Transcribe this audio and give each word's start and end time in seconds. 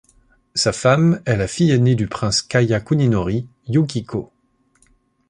Sa 0.55 0.73
femme 0.73 1.21
est 1.25 1.35
la 1.37 1.47
fille 1.47 1.69
aînée 1.69 1.93
du 1.93 2.07
prince 2.07 2.41
Kaya 2.41 2.79
Kuninori, 2.79 3.45
Yukiko. 3.67 4.31